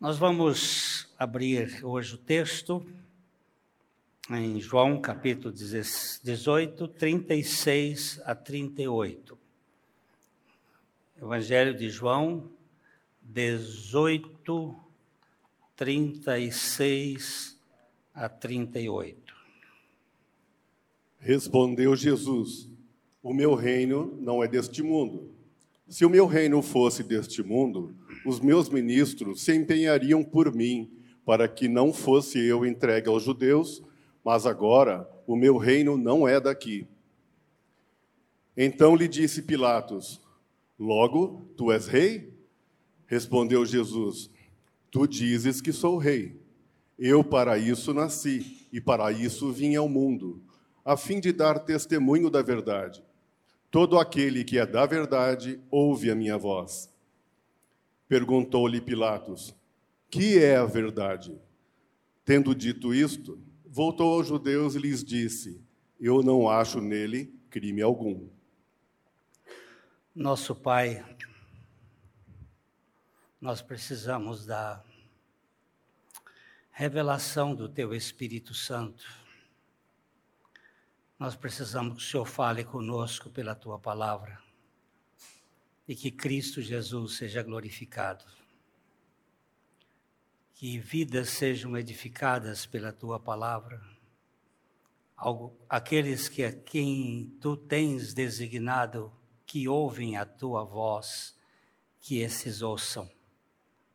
[0.00, 2.86] Nós vamos abrir hoje o texto
[4.30, 9.36] em João capítulo 18, 36 a 38.
[11.20, 12.48] Evangelho de João
[13.22, 14.76] 18,
[15.74, 17.58] 36
[18.14, 19.34] a 38.
[21.18, 22.70] Respondeu Jesus:
[23.20, 25.34] O meu reino não é deste mundo.
[25.88, 27.96] Se o meu reino fosse deste mundo,
[28.28, 30.90] os meus ministros se empenhariam por mim,
[31.24, 33.82] para que não fosse eu entregue aos judeus,
[34.24, 36.86] mas agora o meu reino não é daqui.
[38.56, 40.20] Então lhe disse Pilatos:
[40.78, 42.32] Logo, tu és rei?
[43.06, 44.30] Respondeu Jesus:
[44.90, 46.40] Tu dizes que sou rei.
[46.98, 50.42] Eu para isso nasci e para isso vim ao mundo,
[50.84, 53.04] a fim de dar testemunho da verdade.
[53.70, 56.90] Todo aquele que é da verdade ouve a minha voz.
[58.08, 59.54] Perguntou-lhe Pilatos:
[60.10, 61.38] Que é a verdade?
[62.24, 65.62] Tendo dito isto, voltou aos judeus e lhes disse:
[66.00, 68.28] Eu não acho nele crime algum.
[70.14, 71.04] Nosso Pai,
[73.40, 74.82] nós precisamos da
[76.72, 79.06] revelação do Teu Espírito Santo
[81.18, 84.40] nós precisamos que o Senhor fale conosco pela tua palavra
[85.88, 88.24] e que Cristo Jesus seja glorificado.
[90.52, 93.80] Que vidas sejam edificadas pela tua palavra.
[95.68, 99.10] Aqueles que a quem tu tens designado
[99.46, 101.34] que ouvem a tua voz,
[102.00, 103.10] que esses ouçam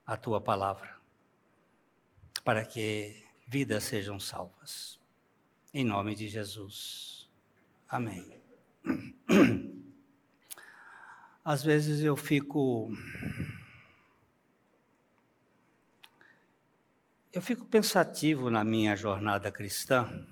[0.06, 0.98] a tua palavra,
[2.44, 5.00] para que vidas sejam salvas.
[5.72, 7.30] Em nome de Jesus.
[7.88, 8.42] Amém.
[11.46, 12.90] Às vezes eu fico.
[17.34, 20.26] Eu fico pensativo na minha jornada cristã.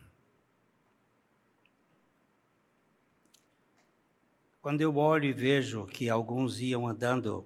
[4.62, 7.46] Quando eu olho e vejo que alguns iam andando,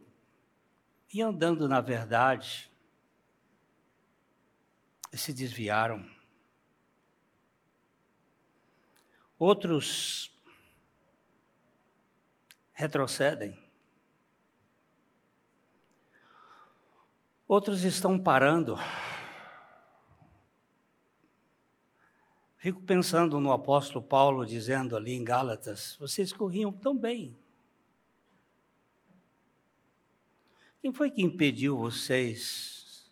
[1.11, 2.69] iam andando na verdade,
[5.11, 6.05] e se desviaram.
[9.39, 10.34] Outros
[12.75, 13.57] retrocedem.
[17.47, 18.77] Outros estão parando.
[22.57, 27.37] Fico pensando no apóstolo Paulo dizendo ali em Gálatas: vocês corriam tão bem.
[30.81, 33.11] Quem foi que impediu vocês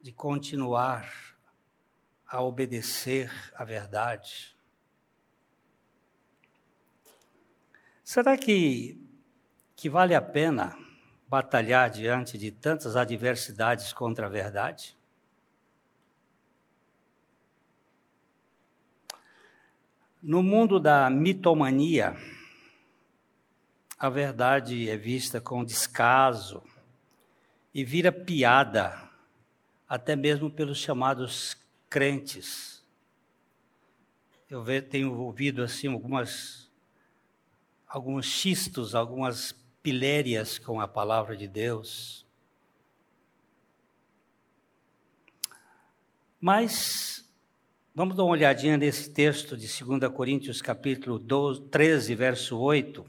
[0.00, 1.36] de continuar
[2.26, 4.56] a obedecer à verdade?
[8.12, 9.00] Será que,
[9.76, 10.76] que vale a pena
[11.28, 14.98] batalhar diante de tantas adversidades contra a verdade?
[20.20, 22.16] No mundo da mitomania,
[23.96, 26.64] a verdade é vista com descaso
[27.72, 29.08] e vira piada,
[29.88, 31.56] até mesmo pelos chamados
[31.88, 32.84] crentes.
[34.50, 36.69] Eu tenho ouvido assim algumas
[37.90, 39.52] alguns xistos, algumas
[39.82, 42.24] pilérias com a palavra de Deus.
[46.40, 47.28] Mas
[47.92, 53.04] vamos dar uma olhadinha nesse texto de 2 Coríntios capítulo 12, 13, verso 8.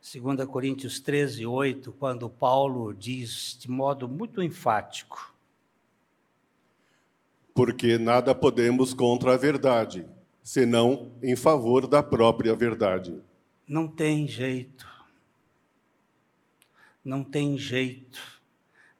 [0.00, 5.34] 2 Coríntios 13, 8, quando Paulo diz de modo muito enfático:
[7.54, 10.06] Porque nada podemos contra a verdade,
[10.42, 13.22] senão em favor da própria verdade.
[13.66, 14.86] Não tem jeito.
[17.04, 18.42] Não tem jeito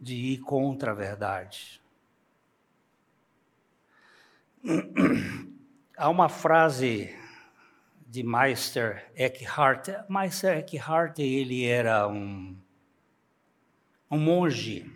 [0.01, 1.81] de ir contra a verdade.
[5.97, 7.15] Há uma frase
[8.07, 9.89] de Meister Eckhart.
[10.09, 12.57] Meister Eckhart, ele era um,
[14.11, 14.91] um monge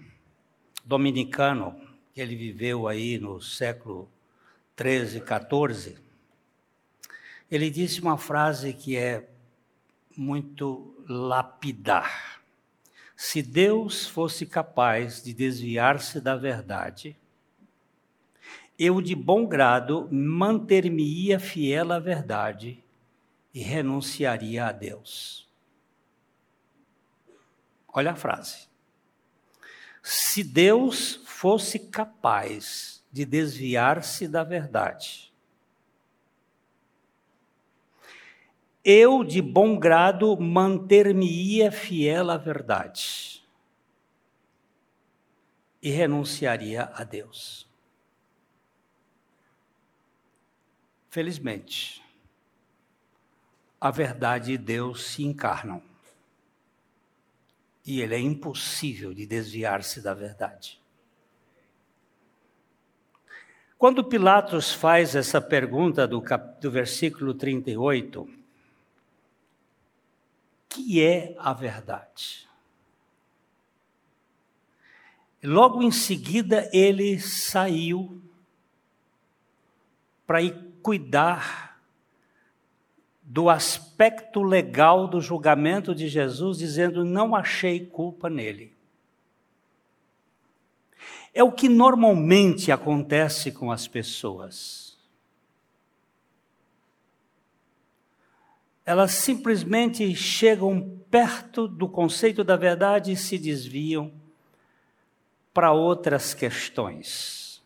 [0.85, 1.79] dominicano,
[2.15, 4.11] que ele viveu aí no século
[4.75, 5.99] 13, 14.
[7.51, 9.29] Ele disse uma frase que é
[10.19, 12.43] muito lapidar.
[13.17, 17.17] Se Deus fosse capaz de desviar-se da verdade,
[18.77, 22.83] eu de bom grado manter-me-ia fiel à verdade
[23.55, 25.49] e renunciaria a Deus.
[27.89, 28.69] Olha a frase.
[30.03, 35.28] Se Deus fosse capaz de desviar-se da verdade,
[38.85, 43.39] eu de bom grado manter-me-ia fiel à verdade.
[45.83, 47.67] e renunciaria a Deus.
[51.09, 52.03] Felizmente,
[53.81, 55.83] a verdade e Deus se encarnam.
[57.87, 60.79] E ele é impossível de desviar-se da verdade.
[63.79, 66.61] Quando Pilatos faz essa pergunta do, cap...
[66.61, 68.29] do versículo 38,
[70.69, 72.49] que é a verdade?
[75.43, 78.21] Logo em seguida, ele saiu
[80.27, 81.81] para ir cuidar
[83.23, 88.75] do aspecto legal do julgamento de Jesus, dizendo: Não achei culpa nele.
[91.35, 94.88] É o que normalmente acontece com as pessoas.
[98.89, 104.11] Elas simplesmente chegam perto do conceito da verdade e se desviam
[105.53, 107.63] para outras questões.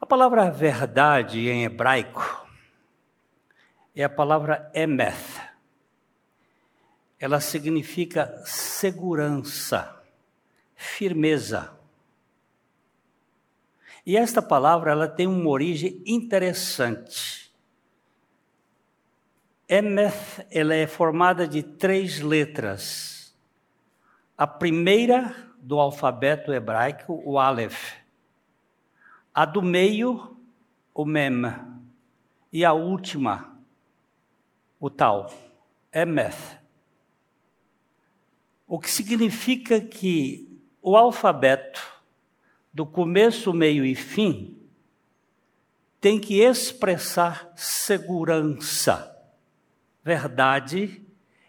[0.00, 2.48] A palavra verdade em hebraico
[3.96, 5.42] é a palavra emeth.
[7.18, 10.04] Ela significa segurança,
[10.76, 11.76] firmeza.
[14.08, 17.52] E esta palavra ela tem uma origem interessante.
[19.68, 23.18] Emeth ela é formada de três letras
[24.34, 27.96] a primeira do alfabeto hebraico, o Aleph.
[29.34, 30.40] A do meio,
[30.94, 31.42] o Mem.
[32.50, 33.60] E a última,
[34.80, 35.30] o Tal,
[35.92, 36.58] Emeth.
[38.66, 41.97] O que significa que o alfabeto,
[42.78, 44.56] do começo, meio e fim,
[46.00, 49.20] tem que expressar segurança.
[50.04, 51.02] Verdade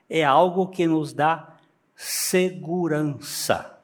[0.09, 1.55] é algo que nos dá
[1.95, 3.79] segurança.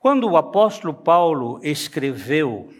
[0.00, 2.74] Quando o apóstolo Paulo escreveu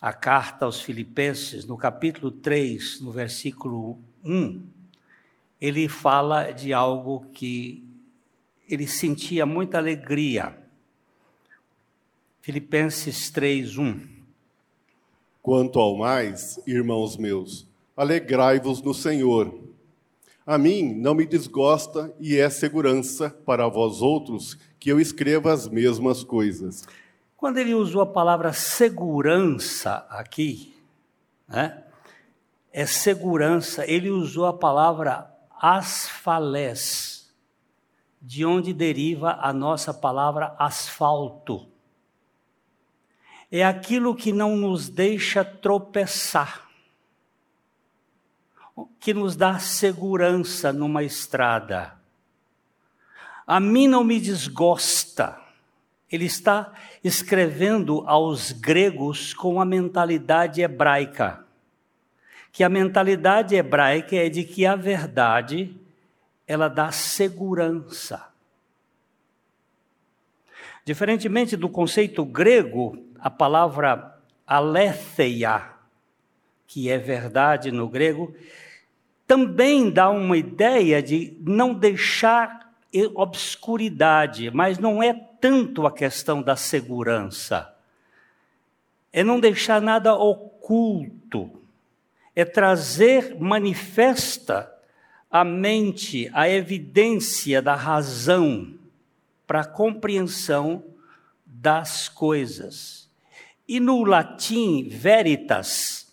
[0.00, 4.60] a carta aos Filipenses, no capítulo 3, no versículo 1,
[5.60, 7.88] ele fala de algo que
[8.68, 10.63] ele sentia muita alegria.
[12.44, 14.00] Filipenses 3, 1.
[15.40, 19.58] Quanto ao mais, irmãos meus, alegrai-vos no Senhor.
[20.44, 25.66] A mim não me desgosta e é segurança para vós outros que eu escreva as
[25.66, 26.86] mesmas coisas.
[27.34, 30.76] Quando ele usou a palavra segurança aqui,
[31.48, 31.82] né,
[32.70, 37.34] é segurança, ele usou a palavra asfalés,
[38.20, 41.72] de onde deriva a nossa palavra asfalto.
[43.56, 46.64] É aquilo que não nos deixa tropeçar
[48.98, 51.94] que nos dá segurança numa estrada.
[53.46, 55.38] A mim não me desgosta.
[56.10, 56.72] Ele está
[57.04, 61.44] escrevendo aos gregos com a mentalidade hebraica.
[62.50, 65.76] Que a mentalidade hebraica é de que a verdade
[66.44, 68.33] ela dá segurança.
[70.84, 75.70] Diferentemente do conceito grego, a palavra aletheia,
[76.66, 78.34] que é verdade no grego,
[79.26, 82.70] também dá uma ideia de não deixar
[83.14, 87.74] obscuridade, mas não é tanto a questão da segurança.
[89.12, 91.50] É não deixar nada oculto.
[92.36, 94.70] É trazer manifesta
[95.30, 98.83] a mente a evidência da razão
[99.54, 100.82] para a compreensão
[101.46, 103.08] das coisas.
[103.68, 106.12] E no latim, veritas,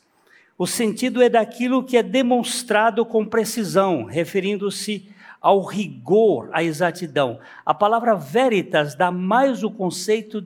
[0.56, 7.40] o sentido é daquilo que é demonstrado com precisão, referindo-se ao rigor, à exatidão.
[7.66, 10.46] A palavra veritas dá mais o conceito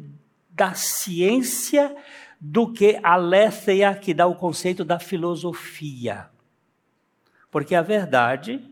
[0.51, 1.93] da ciência
[2.39, 6.29] do que a létheia, que dá o conceito da filosofia.
[7.51, 8.63] Porque a verdade,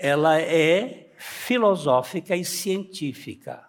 [0.00, 3.64] ela é filosófica e científica.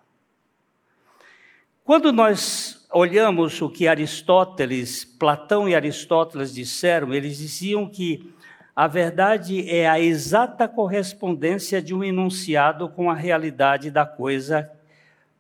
[1.84, 8.32] Quando nós olhamos o que Aristóteles, Platão e Aristóteles disseram, eles diziam que
[8.76, 14.72] a verdade é a exata correspondência de um enunciado com a realidade da coisa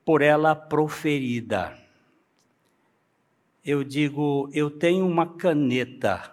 [0.04, 1.78] por ela proferida.
[3.63, 6.32] Eu digo, eu tenho uma caneta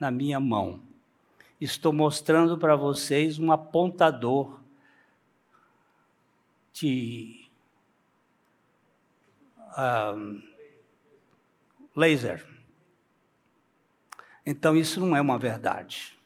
[0.00, 0.80] na minha mão.
[1.60, 4.57] Estou mostrando para vocês um apontador
[6.80, 7.48] de
[9.76, 10.42] um,
[11.94, 12.46] laser.
[14.46, 16.18] Então, isso não é uma verdade.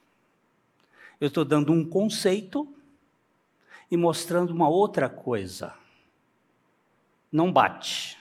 [1.20, 2.68] Eu estou dando um conceito
[3.90, 5.74] e mostrando uma outra coisa.
[7.30, 8.18] Não bate.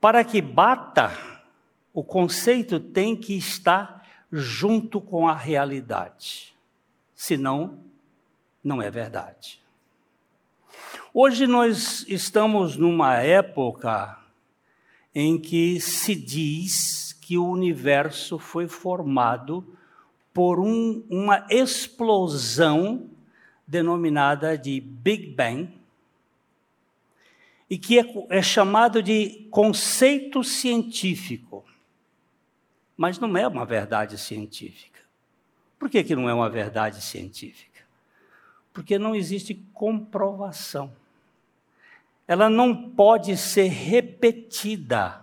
[0.00, 1.10] Para que bata,
[1.92, 6.54] o conceito tem que estar junto com a realidade.
[7.14, 7.82] Senão,
[8.62, 9.63] não é verdade.
[11.12, 14.18] Hoje nós estamos numa época
[15.14, 19.64] em que se diz que o universo foi formado
[20.32, 23.08] por um, uma explosão
[23.66, 25.68] denominada de Big Bang,
[27.70, 31.64] e que é, é chamado de conceito científico.
[32.96, 35.00] Mas não é uma verdade científica.
[35.78, 37.73] Por que, que não é uma verdade científica?
[38.74, 40.92] Porque não existe comprovação.
[42.28, 45.22] Ela não pode ser repetida.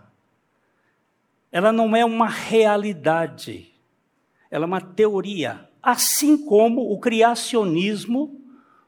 [1.52, 3.72] Ela não é uma realidade
[4.52, 8.38] ela é uma teoria, assim como o criacionismo,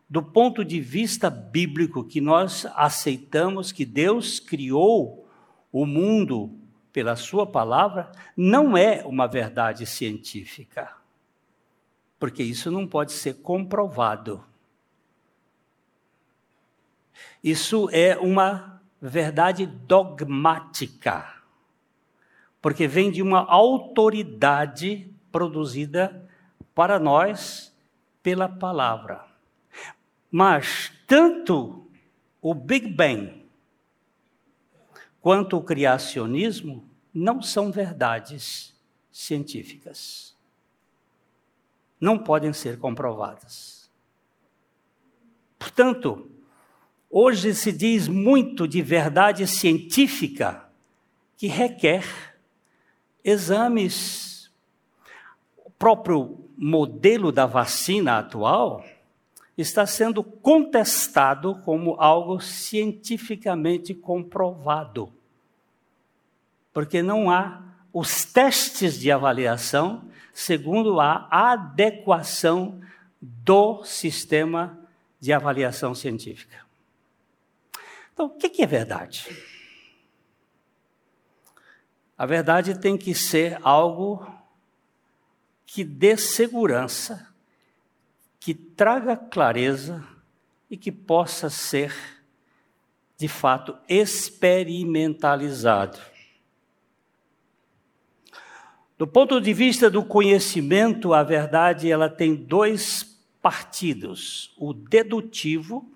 [0.09, 5.25] do ponto de vista bíblico, que nós aceitamos que Deus criou
[5.71, 6.51] o mundo
[6.91, 10.91] pela Sua palavra, não é uma verdade científica,
[12.19, 14.43] porque isso não pode ser comprovado.
[17.43, 21.41] Isso é uma verdade dogmática,
[22.61, 26.29] porque vem de uma autoridade produzida
[26.73, 27.75] para nós
[28.21, 29.25] pela palavra.
[30.31, 31.85] Mas tanto
[32.41, 33.45] o Big Bang
[35.21, 38.73] quanto o criacionismo não são verdades
[39.11, 40.35] científicas.
[41.99, 43.91] Não podem ser comprovadas.
[45.59, 46.32] Portanto,
[47.15, 50.67] hoje se diz muito de verdade científica
[51.37, 52.03] que requer
[53.23, 54.51] exames
[55.77, 58.85] próprio modelo da vacina atual
[59.57, 65.11] está sendo contestado como algo cientificamente comprovado.
[66.73, 72.79] Porque não há os testes de avaliação segundo a adequação
[73.21, 74.79] do sistema
[75.19, 76.63] de avaliação científica.
[78.13, 79.27] Então, o que é verdade?
[82.15, 84.23] A verdade tem que ser algo
[85.65, 87.33] que dê segurança,
[88.39, 90.07] que traga clareza
[90.69, 91.91] e que possa ser,
[93.17, 95.99] de fato, experimentalizado.
[98.95, 105.92] Do ponto de vista do conhecimento, a verdade ela tem dois partidos: o dedutivo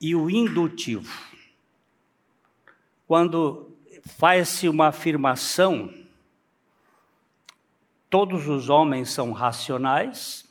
[0.00, 1.12] e o indutivo.
[3.06, 3.76] Quando
[4.16, 5.92] faz-se uma afirmação,
[8.08, 10.48] todos os homens são racionais,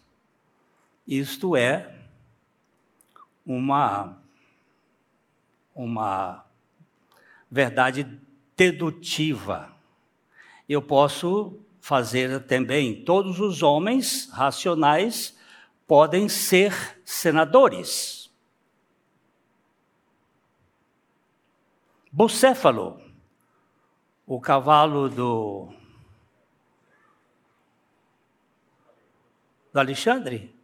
[1.08, 1.96] isto é
[3.46, 4.18] uma,
[5.74, 6.46] uma
[7.50, 8.08] verdade
[8.56, 9.74] dedutiva.
[10.68, 15.36] Eu posso fazer também, todos os homens racionais
[15.88, 18.19] podem ser senadores.
[22.12, 23.00] Bucéfalo,
[24.26, 25.70] o cavalo do
[29.72, 30.56] do Alexandre?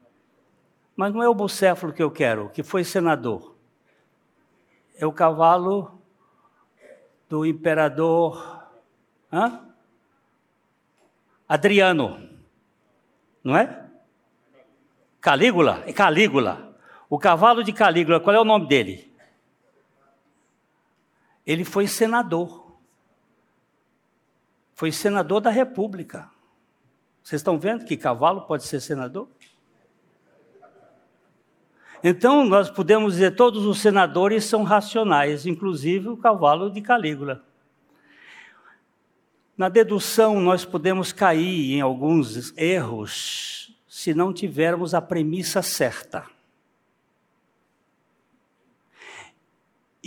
[0.95, 3.55] Mas não é o bucéfalo que eu quero, que foi senador.
[4.97, 6.01] É o cavalo
[7.29, 8.63] do imperador
[9.31, 9.61] hã?
[11.47, 12.27] Adriano,
[13.43, 13.85] não é?
[15.21, 15.83] Calígula?
[15.85, 16.75] É Calígula.
[17.07, 19.14] O cavalo de Calígula, qual é o nome dele?
[21.45, 22.77] Ele foi senador.
[24.73, 26.29] Foi senador da República.
[27.23, 29.27] Vocês estão vendo que cavalo pode ser senador?
[32.03, 37.43] Então, nós podemos dizer todos os senadores são racionais, inclusive o cavalo de Calígula.
[39.57, 46.34] Na dedução, nós podemos cair em alguns erros se não tivermos a premissa certa.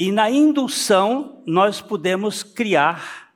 [0.01, 3.35] E na indução, nós podemos criar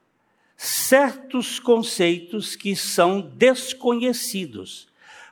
[0.57, 4.87] certos conceitos que são desconhecidos.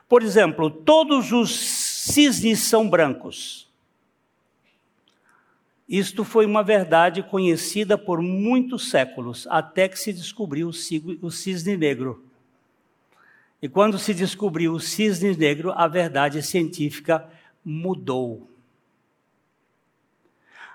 [0.09, 3.65] Por exemplo, todos os cisnes são brancos.
[5.87, 10.67] Isto foi uma verdade conhecida por muitos séculos, até que se descobriu
[11.21, 12.25] o cisne negro.
[13.61, 17.25] E quando se descobriu o cisne negro, a verdade científica
[17.63, 18.50] mudou.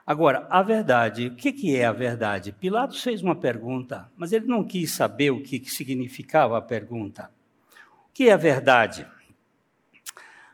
[0.07, 2.53] Agora, a verdade, o que é a verdade?
[2.53, 7.29] Pilatos fez uma pergunta, mas ele não quis saber o que significava a pergunta.
[8.09, 9.05] O que é a verdade?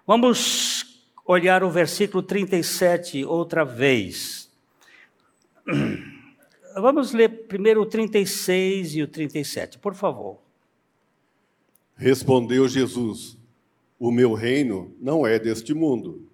[0.06, 4.50] Vamos olhar o versículo 37 outra vez.
[6.74, 10.40] Vamos ler primeiro o 36 e o 37, por favor.
[11.94, 13.38] Respondeu Jesus:
[13.98, 16.26] O meu reino não é deste mundo.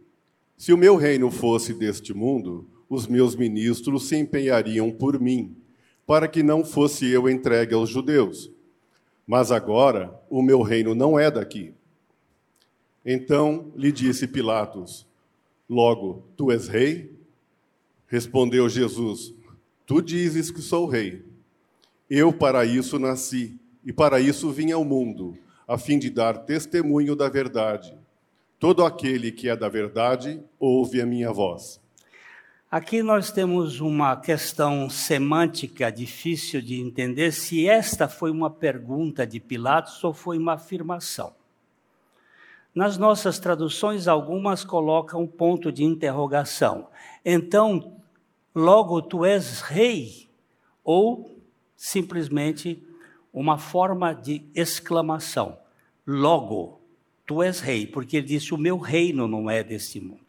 [0.57, 5.57] Se o meu reino fosse deste mundo, os meus ministros se empenhariam por mim,
[6.07, 8.51] para que não fosse eu entregue aos judeus.
[9.27, 11.75] Mas agora o meu reino não é daqui.
[13.05, 15.07] Então lhe disse Pilatos:
[15.69, 17.13] Logo, tu és rei?
[18.07, 19.35] Respondeu Jesus:
[19.87, 21.25] Tu dizes que sou rei.
[22.09, 27.15] Eu para isso nasci e para isso vim ao mundo, a fim de dar testemunho
[27.15, 27.95] da verdade.
[28.59, 31.81] Todo aquele que é da verdade ouve a minha voz.
[32.71, 39.41] Aqui nós temos uma questão semântica difícil de entender se esta foi uma pergunta de
[39.41, 41.35] Pilatos ou foi uma afirmação.
[42.75, 46.89] Nas nossas traduções, algumas colocam um ponto de interrogação.
[47.25, 47.97] Então,
[48.55, 50.29] logo tu és rei,
[50.85, 51.41] ou
[51.75, 52.87] simplesmente
[53.33, 55.59] uma forma de exclamação.
[56.07, 56.83] Logo,
[57.25, 60.28] tu és rei, porque ele disse: O meu reino não é deste mundo.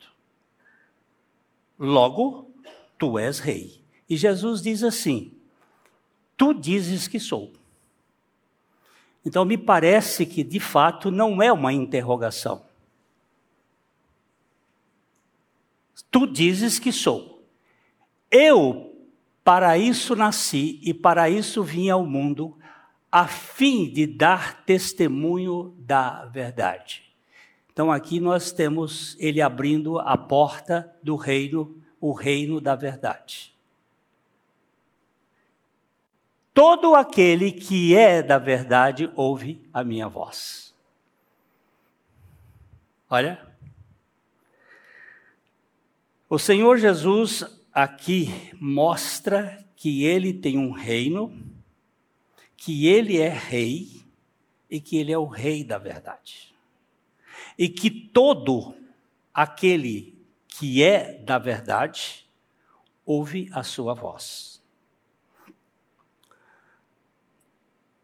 [1.79, 2.51] Logo,
[2.97, 3.81] tu és rei.
[4.09, 5.31] E Jesus diz assim:
[6.35, 7.53] Tu dizes que sou.
[9.25, 12.65] Então, me parece que, de fato, não é uma interrogação.
[16.11, 17.43] Tu dizes que sou.
[18.31, 18.95] Eu,
[19.43, 22.57] para isso nasci e para isso vim ao mundo,
[23.11, 27.08] a fim de dar testemunho da verdade.
[27.71, 33.55] Então aqui nós temos ele abrindo a porta do reino, o reino da verdade.
[36.53, 40.75] Todo aquele que é da verdade ouve a minha voz.
[43.09, 43.47] Olha.
[46.29, 51.33] O Senhor Jesus aqui mostra que ele tem um reino,
[52.57, 54.03] que ele é rei
[54.69, 56.48] e que ele é o rei da verdade
[57.59, 58.73] e que todo
[59.33, 60.17] aquele
[60.47, 62.25] que é da verdade
[63.05, 64.63] ouve a sua voz.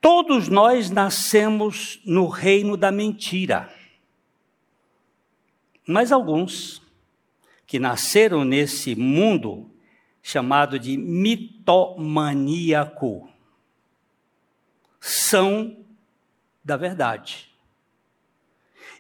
[0.01, 3.73] Todos nós nascemos no reino da mentira.
[5.87, 6.81] Mas alguns
[7.65, 9.71] que nasceram nesse mundo
[10.21, 13.29] chamado de mitomaníaco
[14.99, 15.77] são
[16.61, 17.54] da verdade.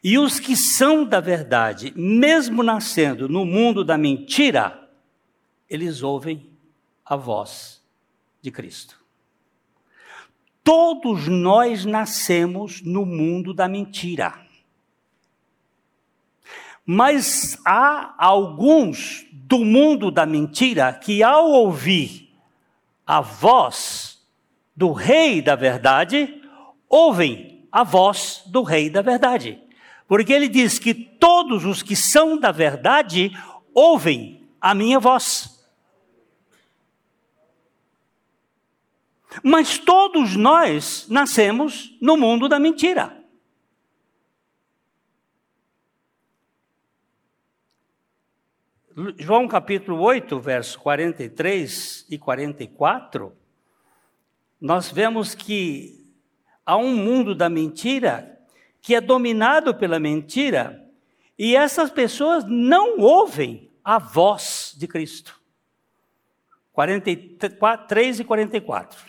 [0.07, 4.87] E os que são da verdade, mesmo nascendo no mundo da mentira,
[5.67, 6.47] eles ouvem
[7.03, 7.83] a voz
[8.39, 9.03] de Cristo.
[10.63, 14.45] Todos nós nascemos no mundo da mentira.
[16.85, 22.31] Mas há alguns do mundo da mentira que, ao ouvir
[23.07, 24.23] a voz
[24.75, 26.43] do Rei da Verdade,
[26.87, 29.64] ouvem a voz do Rei da Verdade.
[30.07, 33.31] Porque ele diz que todos os que são da verdade
[33.73, 35.55] ouvem a minha voz.
[39.43, 43.25] Mas todos nós nascemos no mundo da mentira.
[49.17, 53.35] João capítulo 8, verso 43 e 44,
[54.61, 56.15] nós vemos que
[56.65, 58.34] há um mundo da mentira
[58.85, 60.79] que é dominado pela mentira,
[61.39, 65.41] e essas pessoas não ouvem a voz de Cristo.
[66.71, 68.99] 43 e 44.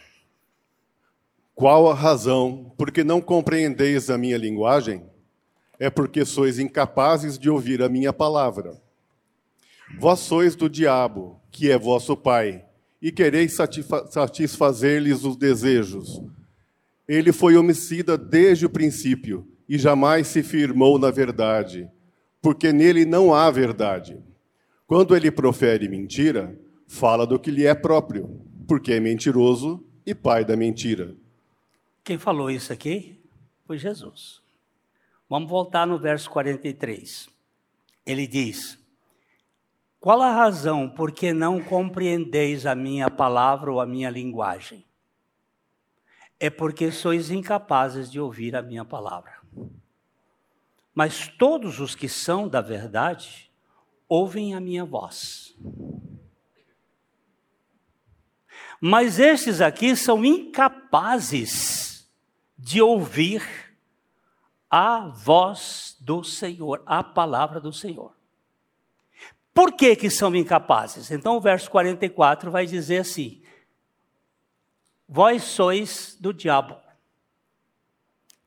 [1.54, 5.04] Qual a razão porque não compreendeis a minha linguagem?
[5.78, 8.80] É porque sois incapazes de ouvir a minha palavra.
[9.98, 12.64] Vós sois do diabo, que é vosso pai,
[13.00, 13.54] e quereis
[14.08, 16.22] satisfazer-lhes os desejos.
[17.06, 21.90] Ele foi homicida desde o princípio e jamais se firmou na verdade,
[22.40, 24.22] porque nele não há verdade.
[24.86, 30.44] Quando ele profere mentira, fala do que lhe é próprio, porque é mentiroso e pai
[30.44, 31.16] da mentira.
[32.04, 33.20] Quem falou isso aqui
[33.64, 34.40] foi Jesus.
[35.28, 37.28] Vamos voltar no verso 43.
[38.06, 38.78] Ele diz:
[39.98, 44.84] Qual a razão por que não compreendeis a minha palavra ou a minha linguagem?
[46.38, 49.32] É porque sois incapazes de ouvir a minha palavra.
[50.94, 53.50] Mas todos os que são da verdade
[54.08, 55.54] ouvem a minha voz.
[58.80, 62.10] Mas estes aqui são incapazes
[62.58, 63.42] de ouvir
[64.70, 68.14] a voz do Senhor, a palavra do Senhor.
[69.52, 71.10] Por que, que são incapazes?
[71.10, 73.42] Então o verso 44 vai dizer assim:
[75.08, 76.76] Vós sois do diabo,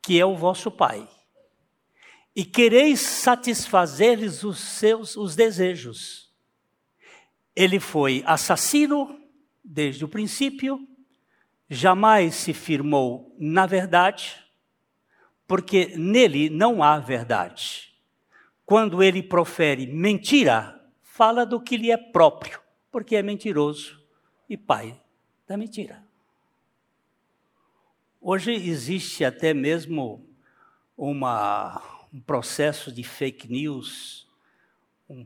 [0.10, 1.08] que é o vosso pai,
[2.36, 6.34] e quereis satisfazer-lhes os seus os desejos.
[7.56, 9.22] Ele foi assassino
[9.64, 10.80] desde o princípio,
[11.70, 14.44] jamais se firmou na verdade,
[15.46, 17.94] porque nele não há verdade.
[18.66, 22.60] Quando ele profere mentira, fala do que lhe é próprio,
[22.92, 24.04] porque é mentiroso
[24.50, 25.00] e pai
[25.48, 26.09] da mentira.
[28.22, 30.28] Hoje existe até mesmo
[30.98, 31.82] uma,
[32.14, 34.28] um processo de fake news,
[35.10, 35.26] um,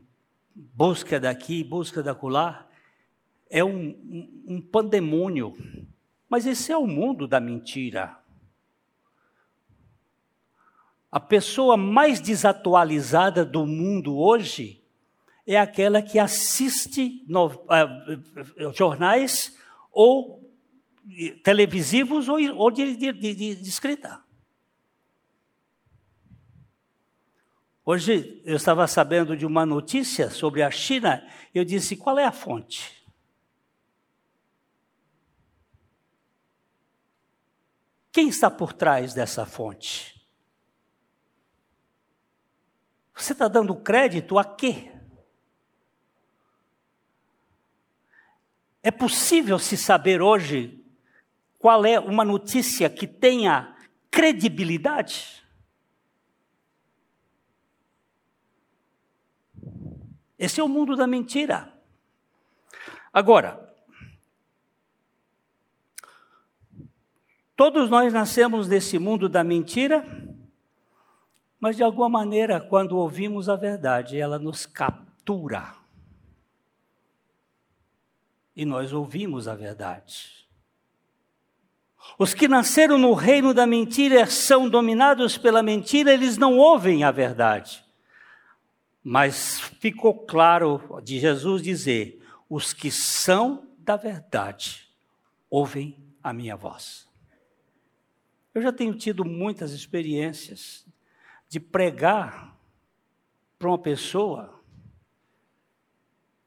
[0.54, 2.68] busca daqui, busca da acolá,
[3.50, 5.56] é um, um, um pandemônio.
[6.28, 8.16] Mas esse é o mundo da mentira.
[11.10, 14.80] A pessoa mais desatualizada do mundo hoje
[15.44, 19.58] é aquela que assiste no, uh, jornais
[19.90, 20.43] ou
[21.42, 24.22] televisivos ou, ou de, de, de, de escrita.
[27.84, 32.32] Hoje eu estava sabendo de uma notícia sobre a China, eu disse: qual é a
[32.32, 33.04] fonte?
[38.10, 40.14] Quem está por trás dessa fonte?
[43.14, 44.90] Você está dando crédito a quê?
[48.82, 50.83] É possível se saber hoje
[51.64, 53.74] qual é uma notícia que tenha
[54.10, 55.42] credibilidade?
[60.38, 61.72] Esse é o mundo da mentira.
[63.10, 63.74] Agora,
[67.56, 70.04] todos nós nascemos nesse mundo da mentira,
[71.58, 75.74] mas de alguma maneira, quando ouvimos a verdade, ela nos captura.
[78.54, 80.43] E nós ouvimos a verdade.
[82.18, 87.10] Os que nasceram no reino da mentira são dominados pela mentira, eles não ouvem a
[87.10, 87.84] verdade.
[89.02, 94.88] Mas ficou claro de Jesus dizer: os que são da verdade
[95.50, 97.08] ouvem a minha voz.
[98.54, 100.86] Eu já tenho tido muitas experiências
[101.48, 102.56] de pregar
[103.58, 104.62] para uma pessoa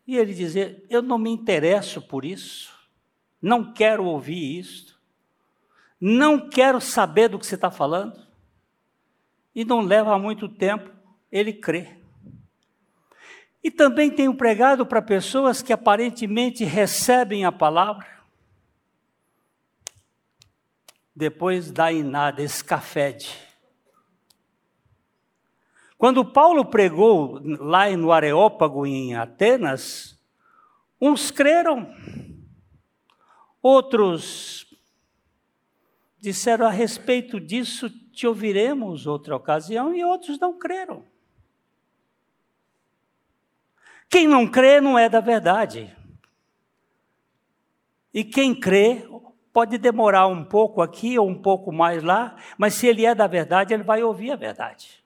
[0.07, 2.73] e ele dizer: Eu não me interesso por isso,
[3.41, 4.96] não quero ouvir isso
[5.99, 8.25] não quero saber do que você está falando,
[9.53, 10.91] e não leva muito tempo,
[11.31, 11.97] ele crê.
[13.63, 18.07] E também tenho pregado para pessoas que aparentemente recebem a palavra,
[21.15, 23.35] depois dá em nada, escafede.
[25.97, 30.15] Quando Paulo pregou lá no Areópago, em Atenas,
[31.01, 31.91] uns creram,
[33.59, 34.66] outros
[36.27, 41.05] disseram a respeito disso, te ouviremos outra ocasião, e outros não creram.
[44.09, 45.95] Quem não crê não é da verdade.
[48.13, 49.07] E quem crê
[49.53, 53.25] pode demorar um pouco aqui ou um pouco mais lá, mas se ele é da
[53.25, 55.01] verdade, ele vai ouvir a verdade.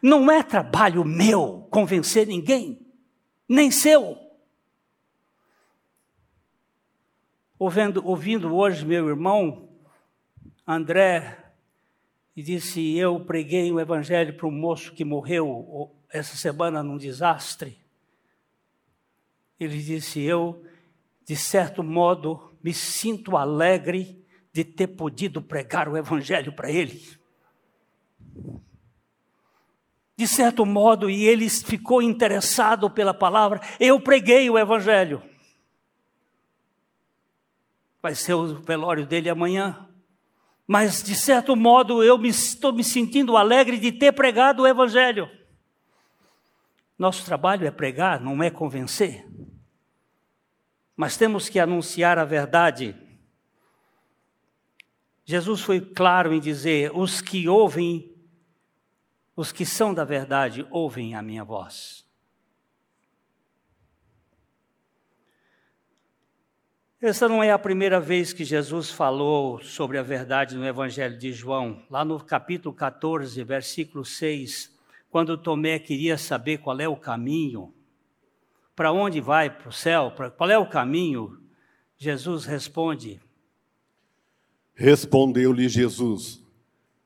[0.00, 2.80] Não é trabalho meu convencer ninguém,
[3.48, 4.16] nem seu.
[7.58, 9.68] Ouvindo, ouvindo hoje meu irmão
[10.66, 11.36] André,
[12.36, 17.78] e disse: Eu preguei o evangelho para um moço que morreu essa semana num desastre.
[19.58, 20.62] Ele disse: Eu,
[21.24, 27.02] de certo modo, me sinto alegre de ter podido pregar o evangelho para ele.
[30.16, 35.22] De certo modo, e ele ficou interessado pela palavra, eu preguei o evangelho.
[38.02, 39.88] Vai ser o velório dele amanhã.
[40.66, 45.30] Mas, de certo modo, eu me, estou me sentindo alegre de ter pregado o Evangelho.
[46.98, 49.26] Nosso trabalho é pregar, não é convencer.
[50.96, 52.96] Mas temos que anunciar a verdade.
[55.24, 58.12] Jesus foi claro em dizer: os que ouvem,
[59.36, 62.07] os que são da verdade, ouvem a minha voz.
[67.00, 71.32] Essa não é a primeira vez que Jesus falou sobre a verdade no Evangelho de
[71.32, 71.80] João.
[71.88, 74.76] Lá no capítulo 14, versículo 6,
[75.08, 77.72] quando Tomé queria saber qual é o caminho,
[78.74, 81.38] para onde vai para o céu, qual é o caminho,
[81.96, 83.20] Jesus responde.
[84.74, 86.44] Respondeu-lhe Jesus: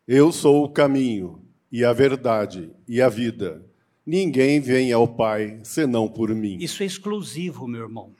[0.08, 3.62] Eu sou o caminho e a verdade e a vida.
[4.06, 6.56] Ninguém vem ao Pai senão por mim.
[6.58, 8.14] Isso é exclusivo, meu irmão.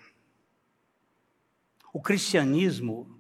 [1.93, 3.19] O cristianismo,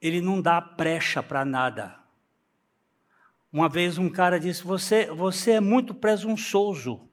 [0.00, 1.98] ele não dá brecha para nada.
[3.52, 7.08] Uma vez um cara disse: você, você é muito presunçoso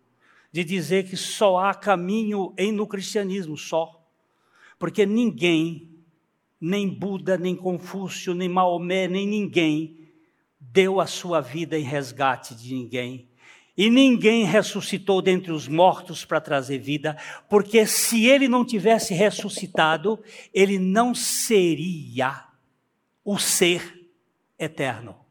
[0.52, 4.10] de dizer que só há caminho em no cristianismo, só.
[4.80, 6.00] Porque ninguém,
[6.60, 10.00] nem Buda, nem Confúcio, nem Maomé, nem ninguém,
[10.60, 13.30] deu a sua vida em resgate de ninguém.
[13.78, 17.18] E ninguém ressuscitou dentre os mortos para trazer vida,
[17.50, 22.46] porque se ele não tivesse ressuscitado, ele não seria
[23.24, 24.10] o ser
[24.58, 25.26] eterno.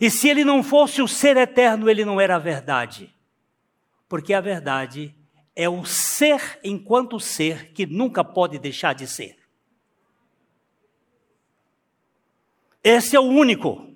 [0.00, 3.14] E se ele não fosse o ser eterno, ele não era a verdade.
[4.08, 5.14] Porque a verdade
[5.54, 9.38] é o ser enquanto ser que nunca pode deixar de ser.
[12.84, 13.95] Esse é o único.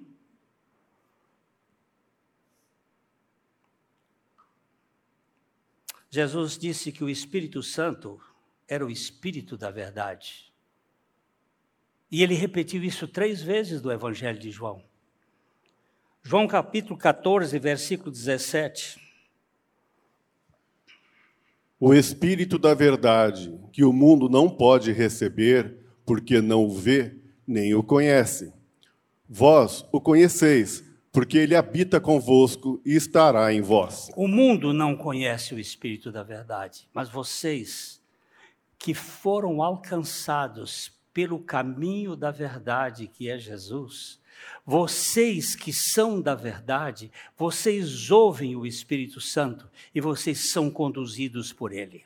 [6.10, 8.20] Jesus disse que o Espírito Santo
[8.66, 10.52] era o Espírito da verdade.
[12.10, 14.82] E ele repetiu isso três vezes do Evangelho de João.
[16.22, 19.00] João capítulo 14, versículo 17.
[21.78, 27.14] O Espírito da verdade, que o mundo não pode receber, porque não o vê,
[27.46, 28.52] nem o conhece.
[29.28, 34.10] Vós o conheceis, porque ele habita convosco e estará em vós.
[34.16, 38.00] O mundo não conhece o Espírito da verdade, mas vocês
[38.78, 44.20] que foram alcançados pelo caminho da verdade, que é Jesus,
[44.64, 51.72] vocês que são da verdade, vocês ouvem o Espírito Santo e vocês são conduzidos por
[51.72, 52.04] ele.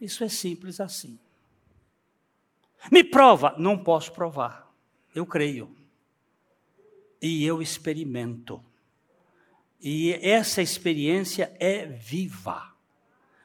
[0.00, 1.18] Isso é simples assim.
[2.90, 4.72] Me prova, não posso provar.
[5.14, 5.76] Eu creio.
[7.20, 8.62] E eu experimento.
[9.80, 12.72] E essa experiência é viva.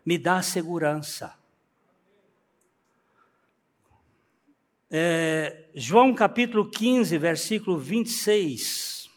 [0.06, 1.34] Me dá segurança.
[4.90, 9.10] É, João capítulo 15, versículo 26.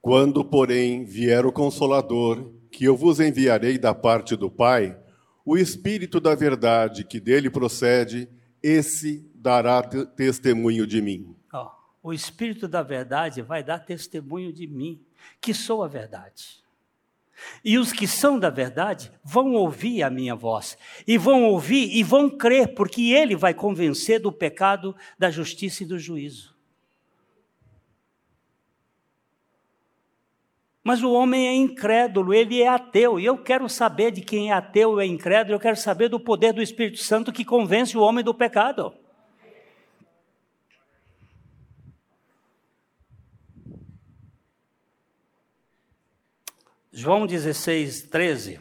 [0.00, 4.96] Quando, porém, vier o Consolador, que eu vos enviarei da parte do Pai,
[5.44, 8.28] o Espírito da verdade que dele procede,
[8.62, 11.36] esse dará testemunho de mim.
[11.52, 11.68] Oh,
[12.02, 15.04] o Espírito da verdade vai dar testemunho de mim,
[15.38, 16.64] que sou a verdade.
[17.62, 22.02] E os que são da verdade vão ouvir a minha voz, e vão ouvir e
[22.02, 26.54] vão crer, porque ele vai convencer do pecado, da justiça e do juízo.
[30.82, 34.54] Mas o homem é incrédulo, ele é ateu, e eu quero saber de quem é
[34.54, 38.00] ateu e é incrédulo, eu quero saber do poder do Espírito Santo que convence o
[38.00, 39.03] homem do pecado.
[46.96, 48.60] João 16, 13.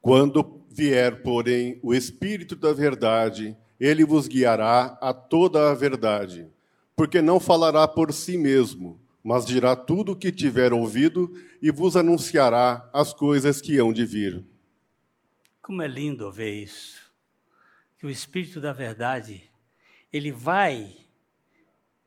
[0.00, 6.48] Quando vier, porém, o Espírito da Verdade, ele vos guiará a toda a verdade,
[6.94, 11.96] porque não falará por si mesmo, mas dirá tudo o que tiver ouvido e vos
[11.96, 14.44] anunciará as coisas que hão de vir.
[15.60, 17.12] Como é lindo ver isso.
[17.98, 19.50] Que o Espírito da Verdade,
[20.12, 21.04] ele vai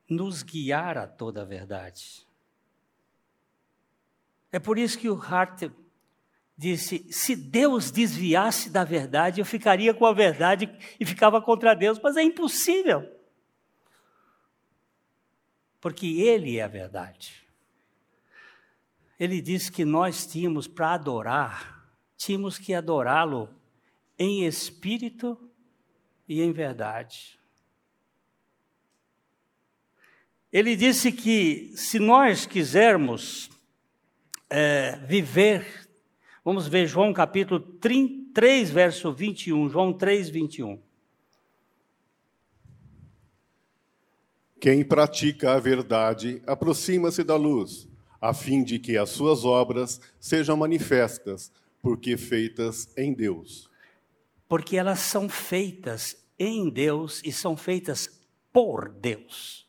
[0.10, 2.28] nos guiar a toda a verdade.
[4.52, 5.70] É por isso que o Hart
[6.58, 10.70] disse: se Deus desviasse da verdade, eu ficaria com a verdade
[11.00, 13.10] e ficava contra Deus, mas é impossível.
[15.80, 17.48] Porque Ele é a verdade.
[19.18, 23.50] Ele disse que nós tínhamos para adorar, tínhamos que adorá-lo
[24.18, 25.38] em espírito
[26.28, 27.39] e em verdade.
[30.52, 33.52] Ele disse que se nós quisermos
[34.50, 35.88] é, viver,
[36.44, 40.82] vamos ver João capítulo 3, verso 21, João 3, 21.
[44.60, 47.88] Quem pratica a verdade aproxima-se da luz,
[48.20, 53.70] a fim de que as suas obras sejam manifestas, porque feitas em Deus.
[54.48, 58.20] Porque elas são feitas em Deus e são feitas
[58.52, 59.69] por Deus.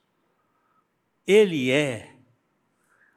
[1.31, 2.13] Ele é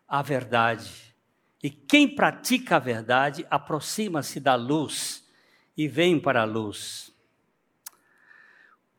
[0.08, 1.16] a verdade.
[1.64, 5.28] E quem pratica a verdade aproxima-se da luz
[5.76, 7.12] e vem para a luz.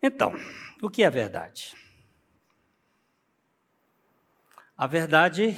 [0.03, 0.33] Então,
[0.83, 1.77] o que é verdade?
[4.77, 5.57] A verdade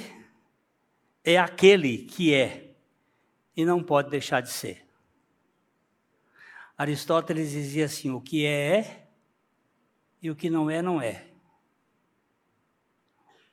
[1.23, 2.75] é aquele que é
[3.55, 4.85] e não pode deixar de ser.
[6.77, 9.07] Aristóteles dizia assim: o que é, é,
[10.21, 11.26] e o que não é, não é.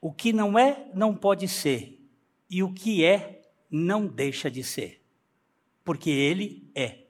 [0.05, 1.99] O que não é, não pode ser.
[2.51, 3.41] E o que é,
[3.71, 5.03] não deixa de ser.
[5.83, 7.07] Porque ele é.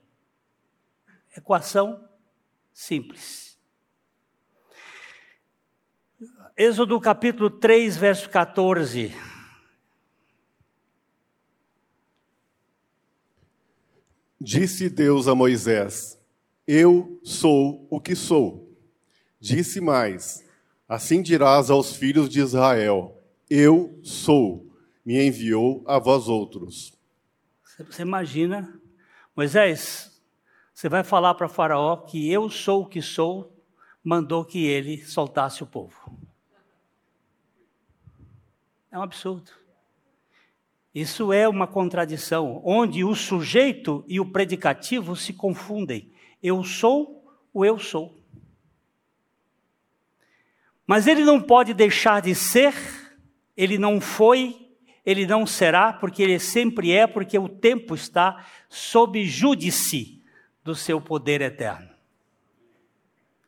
[1.35, 2.07] Equação
[2.71, 3.59] simples.
[6.55, 9.13] Êxodo capítulo 3, verso 14.
[14.39, 16.17] Disse Deus a Moisés:
[16.65, 18.73] Eu sou o que sou.
[19.37, 20.44] Disse mais:
[20.87, 24.71] Assim dirás aos filhos de Israel: Eu sou,
[25.03, 26.93] me enviou a vós outros.
[27.63, 28.79] Você imagina,
[29.35, 30.21] Moisés,
[30.73, 33.51] você vai falar para Faraó que eu sou o que sou,
[34.03, 35.95] mandou que ele soltasse o povo.
[38.91, 39.51] É um absurdo.
[40.93, 46.09] Isso é uma contradição, onde o sujeito e o predicativo se confundem.
[46.41, 48.15] Eu sou o eu sou.
[50.85, 52.73] Mas ele não pode deixar de ser,
[53.57, 54.69] ele não foi,
[55.05, 60.21] ele não será, porque ele sempre é, porque o tempo está sob júdice
[60.63, 61.89] do seu poder eterno.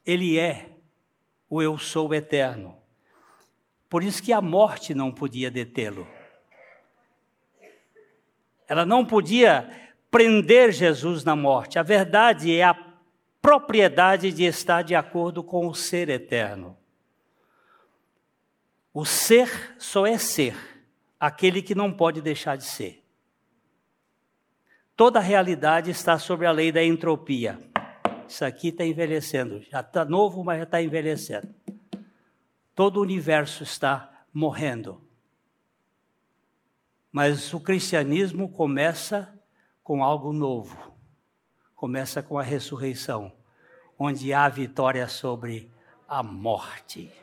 [0.05, 0.69] Ele é
[1.49, 2.77] o eu sou eterno.
[3.89, 6.07] Por isso que a morte não podia detê-lo.
[8.67, 9.69] Ela não podia
[10.11, 11.79] prender Jesus na morte.
[11.79, 12.77] A verdade é a
[13.41, 16.76] propriedade de estar de acordo com o ser eterno.
[18.99, 20.57] O ser só é ser,
[21.19, 23.05] aquele que não pode deixar de ser.
[24.95, 27.61] Toda a realidade está sobre a lei da entropia.
[28.27, 31.47] Isso aqui está envelhecendo, já está novo, mas já está envelhecendo.
[32.73, 34.99] Todo o universo está morrendo.
[37.11, 39.31] Mas o cristianismo começa
[39.83, 40.91] com algo novo.
[41.75, 43.31] Começa com a ressurreição,
[43.99, 45.71] onde há vitória sobre
[46.07, 47.13] a morte.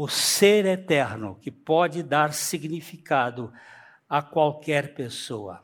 [0.00, 3.52] O ser eterno que pode dar significado
[4.08, 5.60] a qualquer pessoa.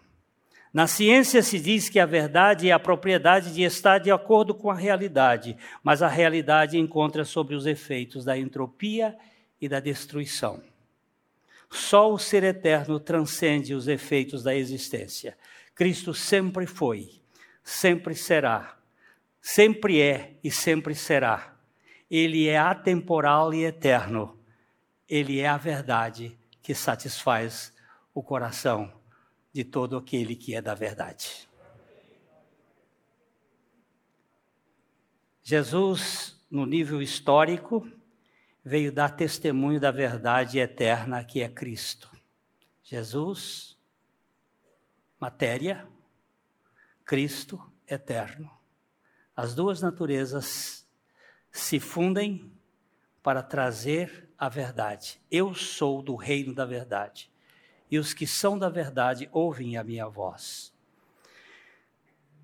[0.73, 4.73] Na ciência se diz que a verdade é a propriedade de estar de acordo com
[4.73, 9.17] a realidade, mas a realidade encontra sobre os efeitos da entropia
[9.61, 10.61] e da destruição.
[11.71, 15.39] Só o ser eterno transcende os efeitos da existência.
[15.77, 17.21] Cristo sempre foi,
[17.63, 18.77] sempre será,
[19.41, 21.54] sempre é e sempre será
[22.17, 24.39] ele é atemporal e eterno.
[25.09, 27.75] Ele é a verdade que satisfaz
[28.15, 28.93] o coração
[29.53, 31.49] de todo aquele que é da verdade.
[35.43, 37.85] Jesus, no nível histórico,
[38.65, 42.09] veio dar testemunho da verdade eterna que é Cristo.
[42.85, 43.77] Jesus,
[45.19, 45.85] matéria,
[47.05, 48.49] Cristo, eterno.
[49.35, 50.84] As duas naturezas
[51.55, 52.51] se fundem
[53.23, 55.21] para trazer a verdade.
[55.31, 57.31] Eu sou do reino da verdade.
[57.89, 60.75] E os que são da verdade ouvem a minha voz.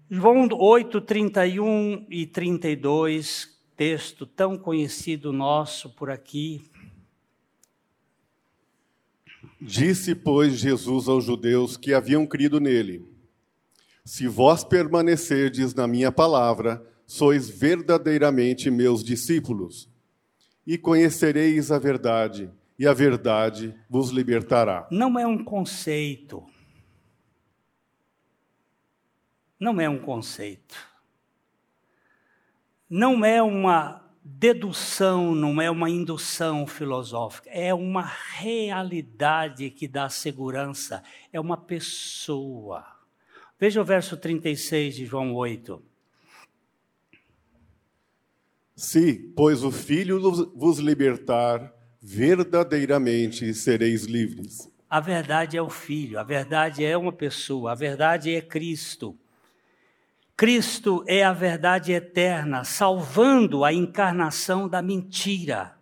[0.09, 6.63] João 8, 31 e 32, texto tão conhecido nosso por aqui.
[9.61, 13.05] Disse, pois, Jesus aos judeus que haviam crido nele:
[14.05, 19.91] Se vós permanecerdes na minha palavra, sois verdadeiramente meus discípulos,
[20.65, 24.87] e conhecereis a verdade, e a verdade vos libertará.
[24.93, 26.47] Não é um conceito.
[29.59, 30.77] Não é um conceito.
[32.89, 41.03] Não é uma dedução, não é uma indução filosófica, é uma realidade que dá segurança,
[41.33, 42.87] é uma pessoa.
[43.59, 45.90] Veja o verso 36 de João 8.
[48.81, 50.19] Se, pois, o Filho
[50.57, 54.73] vos libertar, verdadeiramente sereis livres.
[54.89, 59.15] A verdade é o Filho, a verdade é uma pessoa, a verdade é Cristo.
[60.35, 65.79] Cristo é a verdade eterna, salvando a encarnação da mentira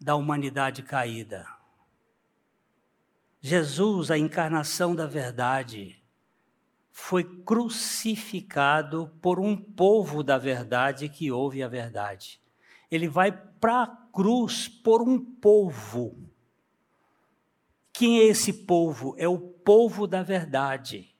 [0.00, 1.46] da humanidade caída.
[3.40, 6.01] Jesus, a encarnação da verdade,
[6.92, 12.38] foi crucificado por um povo da verdade que ouve a verdade.
[12.90, 16.14] Ele vai para a cruz por um povo.
[17.92, 19.14] Quem é esse povo?
[19.16, 21.14] É o povo da verdade.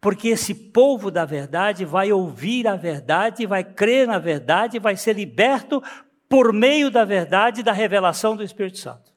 [0.00, 5.16] Porque esse povo da verdade vai ouvir a verdade, vai crer na verdade, vai ser
[5.16, 5.82] liberto
[6.28, 9.12] por meio da verdade da revelação do Espírito Santo.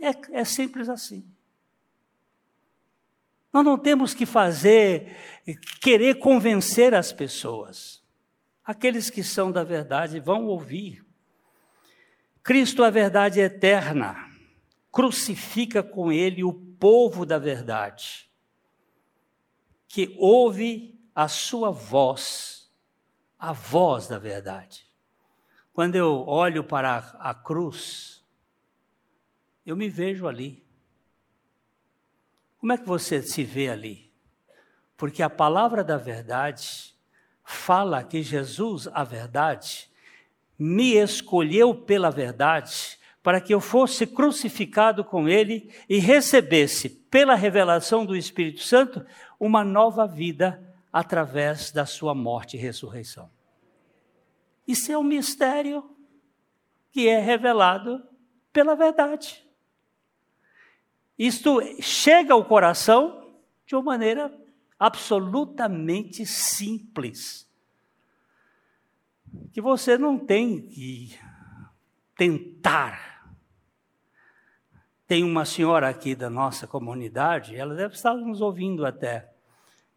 [0.00, 1.35] É, é simples assim.
[3.56, 5.16] Nós não temos que fazer,
[5.80, 8.04] querer convencer as pessoas.
[8.62, 11.02] Aqueles que são da verdade vão ouvir.
[12.42, 14.30] Cristo, a verdade eterna,
[14.92, 18.30] crucifica com ele o povo da verdade,
[19.88, 22.70] que ouve a sua voz,
[23.38, 24.86] a voz da verdade.
[25.72, 28.22] Quando eu olho para a cruz,
[29.64, 30.65] eu me vejo ali.
[32.58, 34.12] Como é que você se vê ali?
[34.96, 36.94] Porque a palavra da verdade
[37.44, 39.90] fala que Jesus, a verdade,
[40.58, 48.06] me escolheu pela verdade para que eu fosse crucificado com ele e recebesse, pela revelação
[48.06, 49.04] do Espírito Santo,
[49.38, 53.30] uma nova vida através da sua morte e ressurreição.
[54.66, 55.88] Isso é um mistério
[56.90, 58.02] que é revelado
[58.52, 59.45] pela verdade.
[61.18, 63.32] Isto chega ao coração
[63.66, 64.32] de uma maneira
[64.78, 67.46] absolutamente simples
[69.52, 71.18] que você não tem que
[72.16, 73.34] tentar.
[75.06, 79.32] Tem uma senhora aqui da nossa comunidade, ela deve estar nos ouvindo até.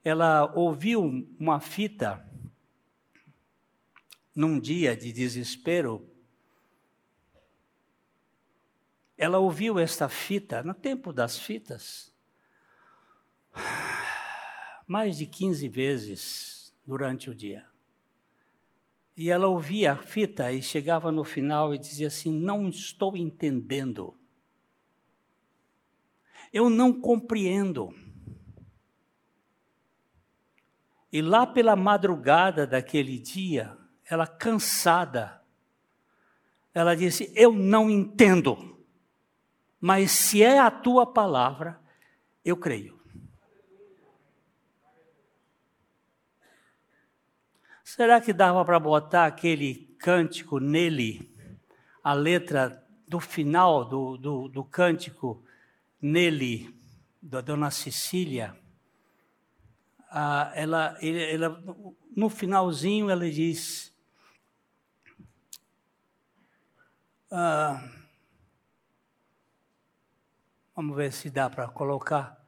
[0.03, 2.25] Ela ouviu uma fita
[4.35, 6.08] num dia de desespero.
[9.19, 12.09] Ela ouviu esta fita no tempo das fitas
[14.87, 17.65] mais de 15 vezes durante o dia.
[19.15, 24.17] E ela ouvia a fita e chegava no final e dizia assim: Não estou entendendo.
[26.51, 27.93] Eu não compreendo.
[31.11, 35.43] E lá pela madrugada daquele dia, ela cansada,
[36.73, 38.68] ela disse: Eu não entendo,
[39.79, 41.79] mas se é a tua palavra,
[42.43, 42.99] eu creio.
[47.83, 51.35] Será que dava para botar aquele cântico nele,
[52.03, 55.43] a letra do final do, do, do cântico
[56.01, 56.75] nele,
[57.21, 58.55] da dona Cecília?
[60.11, 61.63] Ah, ela, ela,
[62.15, 63.93] no finalzinho ela diz.
[67.31, 67.98] Ah,
[70.79, 72.41] vamos ver se dá para colocar.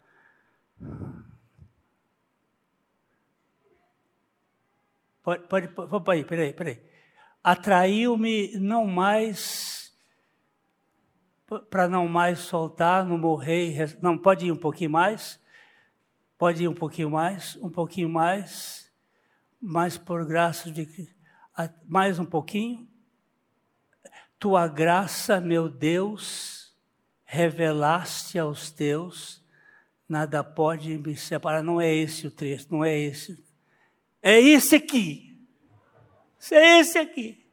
[5.21, 6.81] Pode, pode, pode, peraí, peraí.
[7.43, 9.93] Atraiu-me não mais,
[11.69, 15.37] para não mais soltar, não morrer, não, pode ir um pouquinho mais,
[16.37, 18.89] pode ir um pouquinho mais, um pouquinho mais,
[19.61, 21.13] mais por graça de
[21.85, 22.87] mais um pouquinho.
[24.39, 26.60] Tua graça, meu Deus,
[27.33, 29.41] revelaste aos teus,
[30.07, 31.63] nada pode me separar.
[31.63, 33.41] Não é esse o trecho, não é esse
[34.21, 35.39] é esse aqui.
[36.51, 37.49] É esse aqui.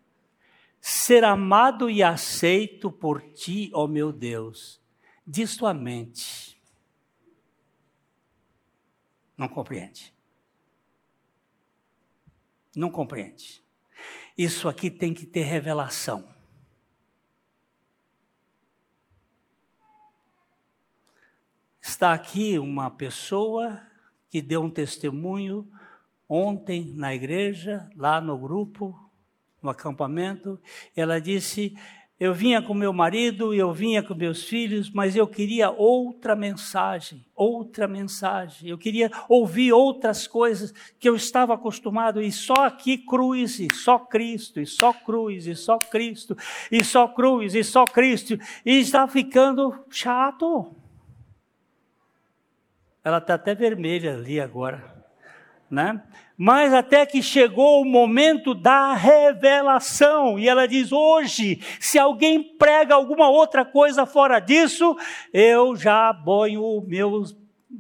[0.81, 4.81] Ser amado e aceito por ti, ó oh meu Deus,
[5.25, 6.61] diz tua mente.
[9.37, 10.13] Não compreende.
[12.75, 13.63] Não compreende.
[14.37, 16.37] Isso aqui tem que ter revelação.
[21.89, 23.81] Está aqui uma pessoa
[24.29, 25.67] que deu um testemunho
[26.29, 28.95] ontem na igreja, lá no grupo,
[29.63, 30.61] no acampamento,
[30.95, 31.75] ela disse:
[32.21, 37.25] Eu vinha com meu marido, eu vinha com meus filhos, mas eu queria outra mensagem,
[37.35, 38.69] outra mensagem.
[38.69, 43.99] Eu queria ouvir outras coisas que eu estava acostumado, e só aqui cruz, e só
[43.99, 46.37] Cristo, e só cruz, e só Cristo,
[46.71, 48.39] e só cruz, e só Cristo.
[48.65, 50.77] E está ficando chato.
[53.05, 54.99] Ela está até vermelha ali agora
[55.71, 56.03] né?
[56.37, 62.95] Mas até que chegou o momento da revelação, e ela diz: hoje, se alguém prega
[62.95, 64.97] alguma outra coisa fora disso,
[65.33, 67.37] eu já ponho meus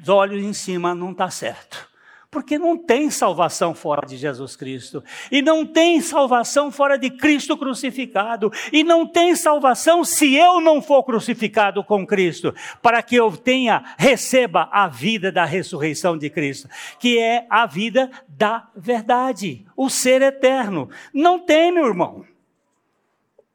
[0.07, 1.88] olhos em cima, não está certo.
[2.31, 5.03] Porque não tem salvação fora de Jesus Cristo.
[5.33, 8.53] E não tem salvação fora de Cristo crucificado.
[8.71, 12.55] E não tem salvação se eu não for crucificado com Cristo.
[12.83, 16.69] Para que eu tenha, receba a vida da ressurreição de Cristo.
[16.99, 19.65] Que é a vida da verdade.
[19.75, 20.91] O ser eterno.
[21.15, 22.27] Não tem, meu irmão.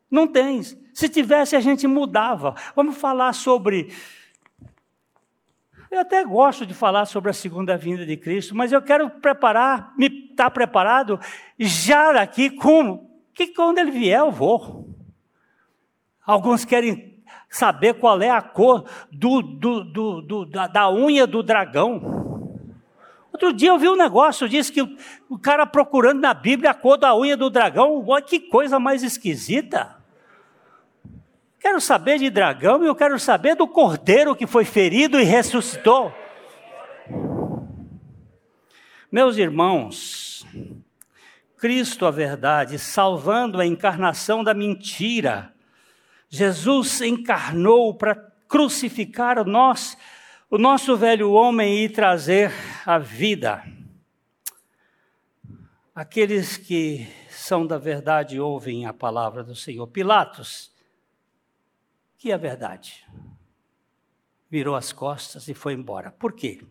[0.09, 0.63] Não tem.
[0.93, 2.55] Se tivesse, a gente mudava.
[2.75, 3.93] Vamos falar sobre
[5.93, 9.93] eu até gosto de falar sobre a segunda vinda de Cristo, mas eu quero preparar,
[9.97, 11.19] me estar tá preparado
[11.57, 14.89] já daqui como que quando ele vier eu vou.
[16.25, 21.43] Alguns querem saber qual é a cor do, do, do, do da, da, unha do
[21.43, 22.21] dragão.
[23.31, 24.97] Outro dia eu vi um negócio, disse que o,
[25.29, 29.03] o cara procurando na Bíblia a cor da unha do dragão, olha que coisa mais
[29.03, 30.02] esquisita.
[31.63, 36.13] Quero saber de dragão e eu quero saber do cordeiro que foi ferido e ressuscitou.
[39.09, 40.45] Meus irmãos,
[41.57, 45.53] Cristo, a verdade, salvando a encarnação da mentira,
[46.27, 49.95] Jesus encarnou para crucificar nosso,
[50.49, 52.51] o nosso velho homem e trazer
[52.85, 53.63] a vida.
[55.95, 59.87] Aqueles que são da verdade ouvem a palavra do Senhor.
[59.87, 60.72] Pilatos,
[62.23, 63.05] que é a verdade?
[64.49, 66.09] Virou as costas e foi embora.
[66.09, 66.65] Por quê?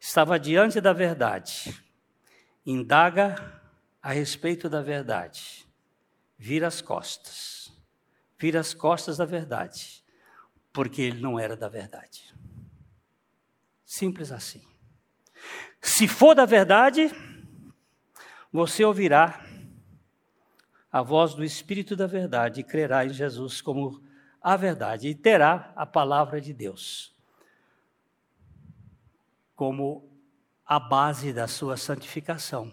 [0.00, 1.78] Estava diante da verdade.
[2.64, 3.60] Indaga
[4.00, 5.68] a respeito da verdade.
[6.38, 7.70] Vira as costas.
[8.38, 10.02] Vira as costas da verdade.
[10.72, 12.34] Porque ele não era da verdade.
[13.84, 14.66] Simples assim.
[15.82, 17.10] Se for da verdade,
[18.50, 19.44] você ouvirá
[20.90, 24.02] a voz do Espírito da verdade e crerá em Jesus como
[24.40, 27.14] a verdade e terá a palavra de Deus
[29.54, 30.08] como
[30.64, 32.70] a base da sua santificação.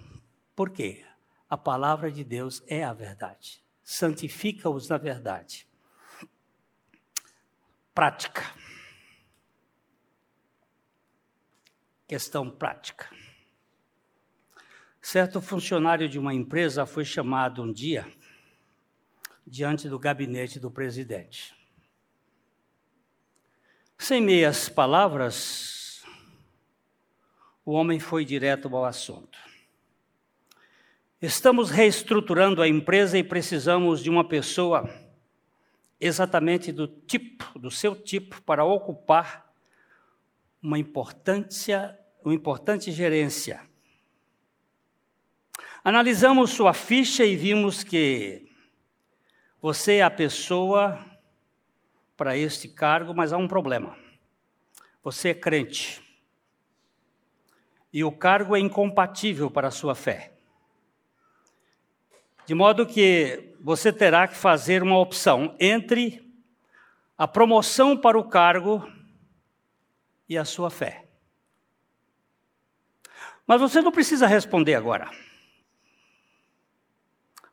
[0.56, 1.04] Por quê?
[1.50, 3.64] A palavra de Deus é a verdade.
[3.84, 5.68] Santifica-os na verdade.
[7.92, 8.44] Prática.
[12.08, 13.10] Questão prática.
[15.06, 18.12] Certo funcionário de uma empresa foi chamado um dia
[19.46, 21.56] diante do gabinete do presidente.
[24.00, 26.04] Sem meias palavras,
[27.64, 29.38] o homem foi direto ao assunto.
[31.22, 34.90] Estamos reestruturando a empresa e precisamos de uma pessoa
[36.02, 39.54] exatamente do tipo, do seu tipo, para ocupar
[40.64, 43.62] uma importância, uma importante gerência
[45.88, 48.52] Analisamos sua ficha e vimos que
[49.62, 51.00] você é a pessoa
[52.18, 53.96] para este cargo, mas há um problema.
[55.04, 56.02] Você é crente.
[57.94, 60.34] E o cargo é incompatível para a sua fé.
[62.48, 66.36] De modo que você terá que fazer uma opção entre
[67.16, 68.92] a promoção para o cargo
[70.28, 71.06] e a sua fé.
[73.46, 75.25] Mas você não precisa responder agora.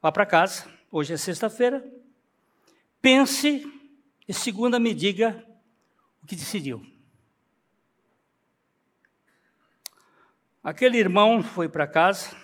[0.02, 1.88] Vá para casa, hoje é sexta-feira,
[3.00, 3.64] pense
[4.26, 5.46] e segunda me diga
[6.20, 6.84] o que decidiu.
[10.60, 12.36] Aquele irmão foi para casa,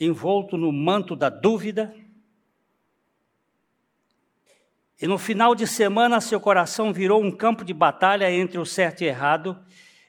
[0.00, 1.94] envolto no manto da dúvida,
[4.98, 9.02] e no final de semana seu coração virou um campo de batalha entre o certo
[9.02, 9.62] e errado,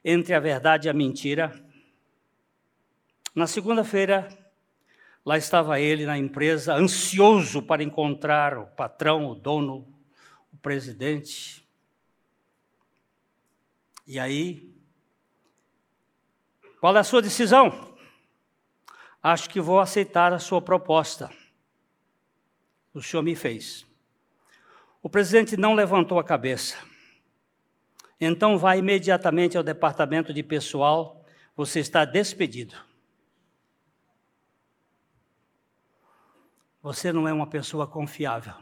[0.06, 1.54] entre a verdade e a mentira.
[3.36, 4.43] Na segunda-feira,
[5.26, 9.88] Lá estava ele na empresa, ansioso para encontrar o patrão, o dono,
[10.52, 11.66] o presidente.
[14.06, 14.74] E aí,
[16.80, 17.96] qual é a sua decisão?
[19.22, 21.32] Acho que vou aceitar a sua proposta.
[22.94, 23.86] O senhor me fez.
[25.02, 26.78] O presidente não levantou a cabeça.
[28.20, 32.76] Então vá imediatamente ao departamento de pessoal, você está despedido.
[36.84, 38.54] Você não é uma pessoa confiável.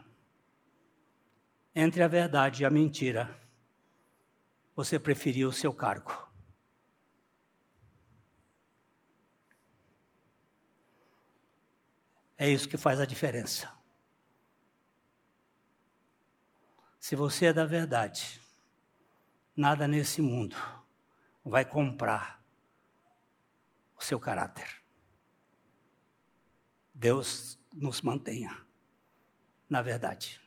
[1.74, 3.36] Entre a verdade e a mentira,
[4.76, 6.30] você preferiu o seu cargo.
[12.38, 13.74] É isso que faz a diferença.
[17.00, 18.40] Se você é da verdade,
[19.56, 20.56] nada nesse mundo
[21.44, 22.40] vai comprar
[23.98, 24.80] o seu caráter.
[26.94, 28.58] Deus nos mantenha
[29.70, 30.41] na verdade.